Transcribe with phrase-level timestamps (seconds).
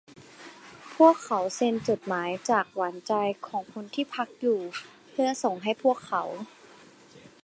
[0.95, 3.13] พวกเขาเซ็นจดหมายจากหวานใจ
[3.47, 4.59] ของคนที่พักอยู่
[5.09, 6.23] เพื่อส่งให้พวกเขา